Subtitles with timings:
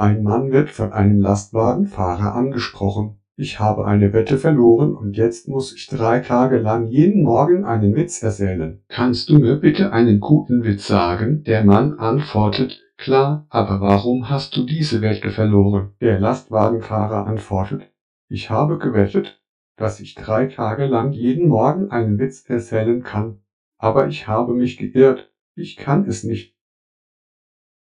[0.00, 3.18] Ein Mann wird von einem Lastwagenfahrer angesprochen.
[3.34, 7.96] Ich habe eine Wette verloren und jetzt muss ich drei Tage lang jeden Morgen einen
[7.96, 8.80] Witz erzählen.
[8.88, 11.42] Kannst du mir bitte einen guten Witz sagen?
[11.42, 15.90] Der Mann antwortet, klar, aber warum hast du diese Wette verloren?
[16.00, 17.90] Der Lastwagenfahrer antwortet,
[18.28, 19.42] ich habe gewettet,
[19.76, 23.40] dass ich drei Tage lang jeden Morgen einen Witz erzählen kann.
[23.78, 26.57] Aber ich habe mich geirrt, ich kann es nicht.